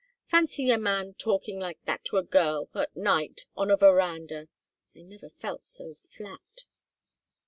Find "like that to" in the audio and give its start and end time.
1.59-2.17